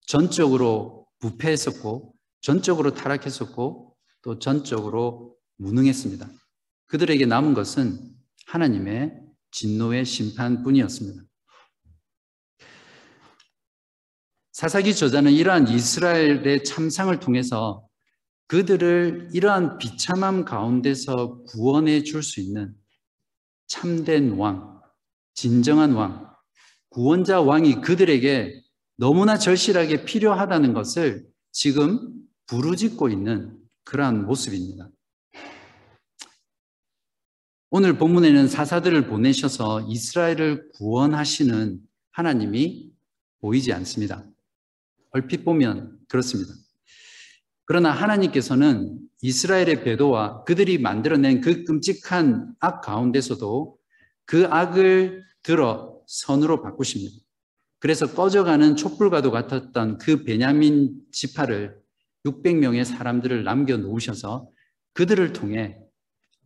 [0.07, 3.86] 전적으로 부패했었고 전적으로 타락했었고
[4.27, 6.29] 또 전적으로 무능했습니다.
[6.89, 7.97] 그들에게 남은 것은
[8.47, 11.23] 하나님의 진노의 심판뿐이었습니다.
[14.51, 17.87] 사사기 저자는 이러한 이스라엘의 참상을 통해서
[18.49, 22.75] 그들을 이러한 비참함 가운데서 구원해 줄 수 있는
[23.69, 24.81] 참된 왕,
[25.35, 26.35] 진정한 왕,
[26.89, 28.61] 구원자 왕이 그들에게
[28.97, 32.13] 너무나 절실하게 필요하다는 것을 지금
[32.47, 34.91] 부르짖고 있는 그러한 모습입니다.
[37.71, 42.91] 오늘 본문에는 사사들을 보내셔서 이스라엘을 구원하시는 하나님이
[43.41, 44.25] 보이지 않습니다.
[45.11, 46.53] 얼핏 보면 그렇습니다.
[47.65, 53.79] 그러나 하나님께서는 이스라엘의 배도와 그들이 만들어낸 그 끔찍한 악 가운데서도
[54.25, 57.17] 그 악을 들어 선으로 바꾸십니다.
[57.79, 61.86] 그래서 꺼져가는 촛불과도 같았던 그 베냐민 지파를
[62.27, 64.51] 600명의 사람들을 남겨 놓으셔서
[64.93, 65.79] 그들을 통해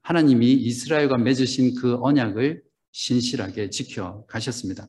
[0.03, 2.62] 하나님이 이스라엘과 맺으신 그 언약을
[2.93, 4.88] 신실하게 지켜 가셨습니다.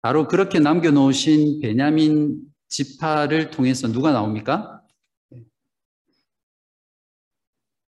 [0.00, 4.82] 바로 그렇게 남겨 놓으신 베냐민 지파를 통해서 누가 나옵니까?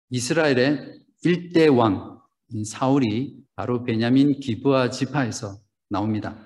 [0.10, 2.22] 이스라엘의 일대 왕
[2.66, 6.38] 사울이 바로 베냐민 기브아 지파에서 나옵니다.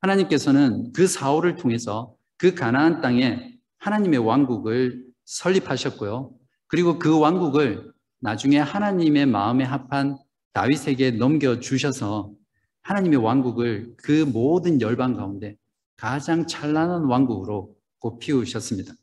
[0.00, 6.32] 하나님께서는 그 사울을 통해서 그 가나안 땅에 하나님의 왕국을 설립하셨고요.
[6.68, 10.16] 그리고 그 왕국을 나중에 하나님의 마음에 합한
[10.54, 12.32] 다윗에게 넘겨 주셔서
[12.80, 15.54] 하나님의 왕국을 그 모든 열방 가운데
[15.98, 18.94] 가장 찬란한 왕국으로 꽃피우셨습니다.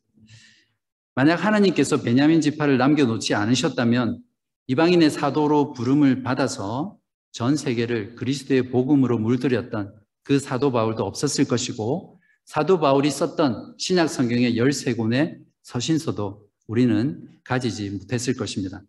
[1.13, 4.19] 만약 하나님께서 베냐민 지파를 남겨놓지 않으셨다면
[4.65, 6.97] 이방인의 사도로 부름을 받아서
[7.31, 12.16] 전 세계를 그리스도의 복음으로 물들였던 그 사도 바울도 없었을 것이고
[12.47, 18.81] 사도 바울이 썼던 신약 성경의 13권의 서신서도 우리는 가지지 못했을 것입니다.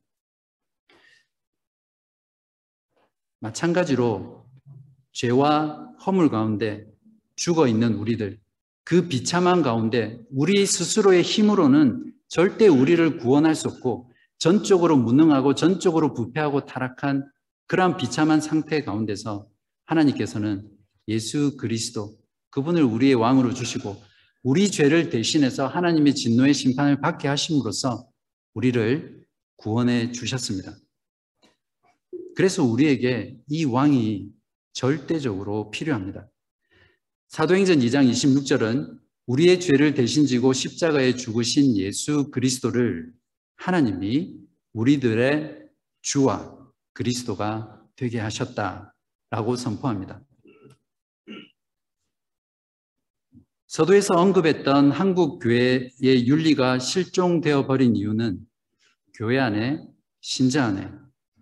[3.40, 4.47] 마찬가지로
[5.11, 6.87] 죄와 허물 가운데
[7.35, 8.38] 죽어 있는 우리들,
[8.85, 16.64] 그 비참한 가운데 우리 스스로의 힘으로는 절대 우리를 구원할 수 없고 전적으로 무능하고 전적으로 부패하고
[16.64, 17.29] 타락한
[17.66, 19.49] 그러한 비참한 상태 가운데서
[19.87, 20.71] 하나님께서는
[21.09, 22.16] 예수 그리스도
[22.59, 24.03] 그분을 우리의 왕으로 주시고
[24.42, 28.09] 우리 죄를 대신해서 하나님의 진노의 심판을 받게 하심으로써
[28.55, 29.25] 우리를
[29.57, 30.77] 구원해 주셨습니다.
[32.35, 34.31] 그래서 우리에게 이 왕이
[34.73, 36.29] 절대적으로 필요합니다.
[37.29, 43.12] 사도행전 2장 26절은 우리의 죄를 대신 지고 십자가에 죽으신 예수 그리스도를
[43.57, 44.35] 하나님이
[44.73, 45.62] 우리들의
[46.03, 46.59] 주와
[46.92, 50.21] 그리스도가 되게 하셨다라고 선포합니다.
[53.68, 58.38] 서도에서 언급했던 한국 교회의 윤리가 실종되어 버린 이유는
[59.14, 59.83] 교회 안에
[60.22, 60.90] 신자 안에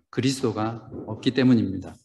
[0.09, 1.95] 그리스도가 없기 때문입니다.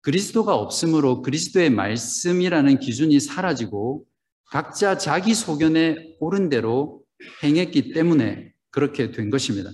[0.00, 4.06] 그리스도가 없으므로 그리스도의 말씀이라는 기준이 사라지고
[4.46, 7.02] 각자 자기 소견에 옳은 대로
[7.42, 9.70] 행했기 때문에 그렇게 된 것입니다.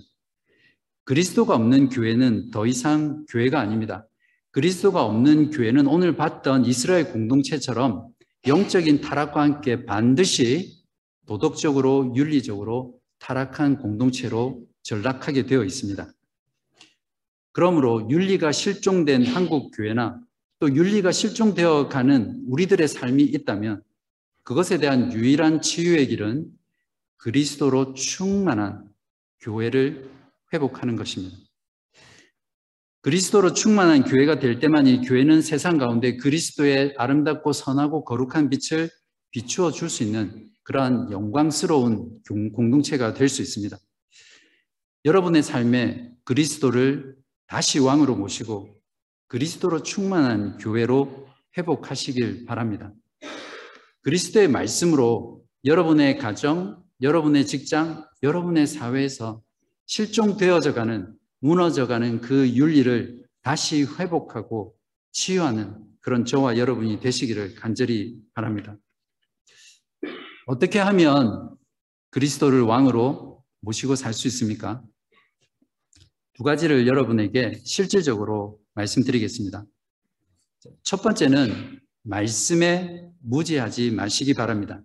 [1.05, 4.09] 그리스도가 없는 교회는 더 이상 교회가 아닙니다.
[4.51, 8.12] 그리스도가 없는 교회는 오늘 봤던 이스라엘 공동체처럼
[8.46, 10.83] 영적인 타락과 함께 반드시
[11.26, 16.12] 도덕적으로 윤리적으로 타락한 공동체로 전락하게 되어 있습니다.
[17.52, 20.20] 그러므로 윤리가 실종된 한국 교회나
[20.59, 23.83] 또 윤리가 실종되어 가는 우리들의 삶이 있다면
[24.42, 26.46] 그것에 대한 유일한 치유의 길은
[27.18, 28.88] 그리스도로 충만한
[29.40, 30.11] 교회를
[30.52, 31.37] 회복하는 것입니다.
[33.03, 38.88] 그리스도로 충만한 교회가 될 때만 이 교회는 세상 가운데 그리스도의 아름답고 선하고 거룩한 빛을
[39.33, 42.21] 비추어 줄 수 있는 그러한 영광스러운
[42.53, 43.77] 공동체가 될 수 있습니다.
[45.05, 47.17] 여러분의 삶에 그리스도를
[47.49, 48.73] 다시 왕으로 모시고
[49.27, 51.27] 그리스도로 충만한 교회로
[51.59, 52.93] 회복하시길 바랍니다.
[54.03, 59.43] 그리스도의 말씀으로 여러분의 가정, 여러분의 직장, 여러분의 사회에서
[59.87, 61.12] 실종되어져 가는,
[61.43, 64.76] 무너져 가는 그 윤리를 다시 회복하고
[65.11, 68.78] 치유하는 그런 저와 여러분이 되시기를 간절히 바랍니다.
[70.47, 71.57] 어떻게 하면
[72.11, 74.84] 그리스도를 왕으로 모시고 살 수 있습니까?
[76.34, 79.64] 두 가지를 여러분에게 실질적으로 말씀드리겠습니다.
[80.84, 84.80] 첫 번째는 말씀에 무지하지 마시기 바랍니다.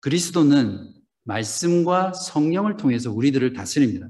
[0.00, 0.94] 그리스도는
[1.24, 4.08] 말씀과 성령을 통해서 우리들을 다스립니다.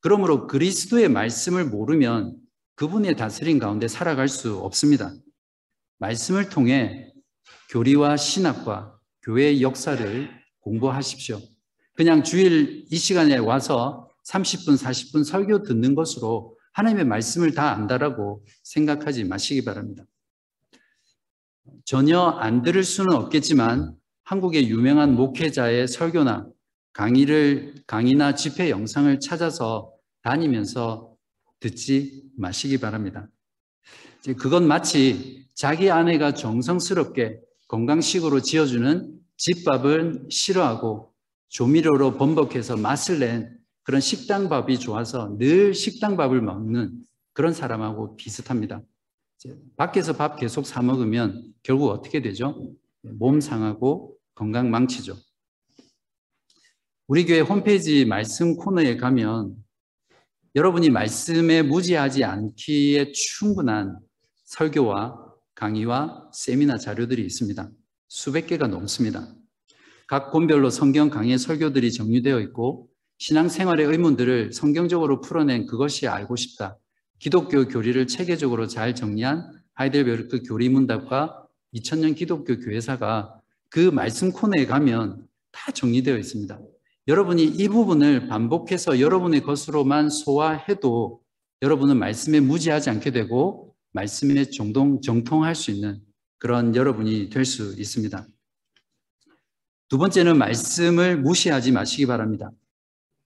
[0.00, 2.36] 그러므로 그리스도의 말씀을 모르면
[2.74, 5.12] 그분의 다스림 가운데 살아갈 수 없습니다.
[5.98, 7.12] 말씀을 통해
[7.70, 10.30] 교리와 신학과 교회의 역사를
[10.60, 11.40] 공부하십시오.
[11.94, 19.24] 그냥 주일 이 시간에 와서 30분, 40분 설교 듣는 것으로 하나님의 말씀을 다 안다라고 생각하지
[19.24, 20.04] 마시기 바랍니다.
[21.84, 26.48] 전혀 안 들을 수는 없겠지만 한국의 유명한 목회자의 설교나
[26.92, 31.14] 강의를 강의나 집회 영상을 찾아서 다니면서
[31.60, 33.28] 듣지 마시기 바랍니다.
[34.38, 41.12] 그건 마치 자기 아내가 정성스럽게 건강식으로 지어주는 집밥을 싫어하고
[41.48, 48.82] 조미료로 번복해서 맛을 낸 그런 식당밥이 좋아서 늘 식당밥을 먹는 그런 사람하고 비슷합니다.
[49.76, 52.74] 밖에서 밥 계속 사 먹으면 결국 어떻게 되죠?
[53.02, 55.16] 몸 상하고 건강 망치죠.
[57.10, 59.56] 우리 교회 홈페이지 말씀 코너에 가면
[60.54, 63.98] 여러분이 말씀에 무지하지 않기에 충분한
[64.44, 65.18] 설교와
[65.56, 67.68] 강의와 세미나 자료들이 있습니다.
[68.06, 69.26] 수백 개가 넘습니다.
[70.06, 72.88] 각 본별로 성경 강의 설교들이 정리되어 있고
[73.18, 76.78] 신앙생활의 의문들을 성경적으로 풀어낸 그것이 알고 싶다.
[77.18, 81.44] 기독교 교리를 체계적으로 잘 정리한 하이델베르크 교리문답과
[81.74, 83.34] 2000년 기독교 교회사가
[83.68, 86.60] 그 말씀 코너에 가면 다 정리되어 있습니다.
[87.10, 91.20] 여러분이 이 부분을 반복해서 여러분의 것으로만 소화해도
[91.60, 96.00] 여러분은 말씀에 무지하지 않게 되고 말씀에 정동, 정통할 수 있는
[96.38, 98.24] 그런 여러분이 될 수 있습니다.
[99.88, 102.52] 두 번째는 말씀을 무시하지 마시기 바랍니다.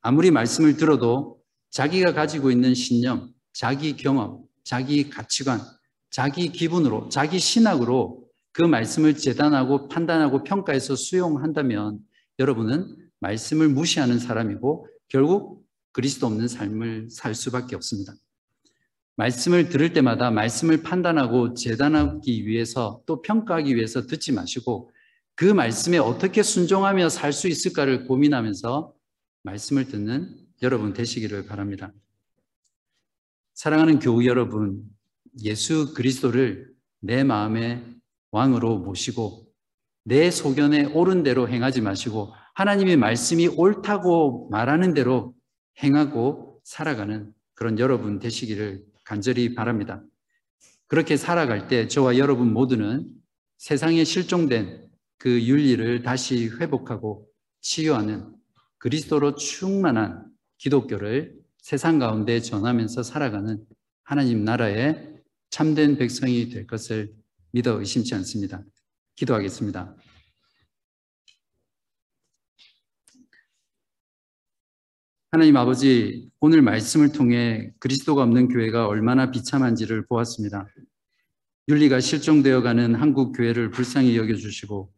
[0.00, 5.60] 아무리 말씀을 들어도 자기가 가지고 있는 신념, 자기 경험, 자기 가치관,
[6.08, 11.98] 자기 기분으로, 자기 신학으로 그 말씀을 재단하고 판단하고 평가해서 수용한다면
[12.38, 18.12] 여러분은 말씀을 무시하는 사람이고 결국 그리스도 없는 삶을 살 수밖에 없습니다.
[19.16, 24.90] 말씀을 들을 때마다 말씀을 판단하고 재단하기 위해서 또 평가하기 위해서 듣지 마시고
[25.36, 28.92] 그 말씀에 어떻게 순종하며 살 수 있을까를 고민하면서
[29.44, 31.92] 말씀을 듣는 여러분 되시기를 바랍니다.
[33.54, 34.82] 사랑하는 교우 여러분,
[35.42, 37.84] 예수 그리스도를 내 마음의
[38.32, 39.46] 왕으로 모시고
[40.04, 45.34] 내 소견에 옳은 대로 행하지 마시고 하나님의 말씀이 옳다고 말하는 대로
[45.82, 50.02] 행하고 살아가는 그런 여러분 되시기를 간절히 바랍니다.
[50.86, 53.08] 그렇게 살아갈 때 저와 여러분 모두는
[53.58, 54.88] 세상에 실종된
[55.18, 57.28] 그 윤리를 다시 회복하고
[57.60, 58.32] 치유하는
[58.78, 60.26] 그리스도로 충만한
[60.58, 63.64] 기독교를 세상 가운데 전하면서 살아가는
[64.02, 65.14] 하나님 나라의
[65.50, 67.14] 참된 백성이 될 것을
[67.52, 68.62] 믿어 의심치 않습니다.
[69.16, 69.96] 기도하겠습니다.
[75.34, 80.68] 하나님 아버지, 오늘 말씀을 통해 그리스도가 없는 교회가 얼마나 비참한지를 보았습니다.
[81.68, 84.92] 윤리가 실종되어 가는 한국 교회를 불쌍히 여겨 주시고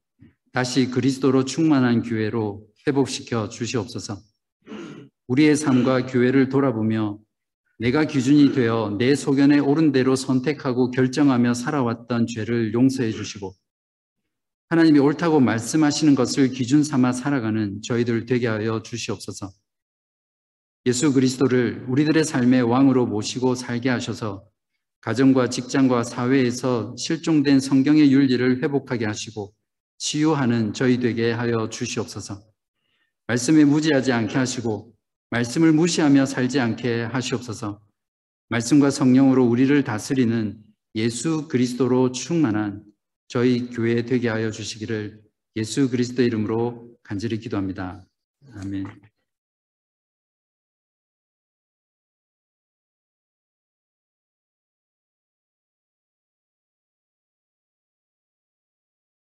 [0.52, 4.18] 다시 그리스도로 충만한 교회로 회복시켜 주시옵소서.
[5.28, 7.18] 우리의 삶과 교회를 돌아보며
[7.78, 13.54] 내가 기준이 되어 내 소견에 옳은 대로 선택하고 결정하며 살아왔던 죄를 용서해 주시고
[14.68, 19.50] 하나님이 옳다고 말씀하시는 것을 기준 삼아 살아가는 저희들 되게 하여 주시옵소서.
[20.86, 24.44] 예수 그리스도를 우리들의 삶의 왕으로 모시고 살게 하셔서
[25.00, 29.52] 가정과 직장과 사회에서 실종된 성경의 윤리를 회복하게 하시고
[29.98, 32.40] 치유하는 저희 되게 하여 주시옵소서.
[33.26, 34.92] 말씀에 무지하지 않게 하시고
[35.30, 37.80] 말씀을 무시하며 살지 않게 하시옵소서.
[38.48, 40.56] 말씀과 성령으로 우리를 다스리는
[40.94, 42.84] 예수 그리스도로 충만한
[43.26, 45.20] 저희 교회 되게 하여 주시기를
[45.56, 48.04] 예수 그리스도 이름으로 간절히 기도합니다.
[48.54, 49.15] 아멘.